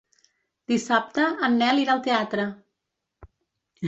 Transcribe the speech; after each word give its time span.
Dissabte 0.71 1.25
en 1.47 1.57
Nel 1.63 1.81
irà 1.81 1.93
al 1.97 2.01
teatre. 2.07 2.47